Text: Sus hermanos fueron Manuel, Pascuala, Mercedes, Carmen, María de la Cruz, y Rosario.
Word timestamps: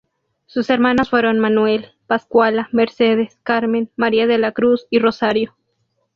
Sus 0.47 0.71
hermanos 0.71 1.11
fueron 1.11 1.37
Manuel, 1.37 1.91
Pascuala, 2.07 2.69
Mercedes, 2.71 3.37
Carmen, 3.43 3.91
María 3.95 4.25
de 4.25 4.39
la 4.39 4.51
Cruz, 4.51 4.87
y 4.89 4.97
Rosario. 4.97 5.55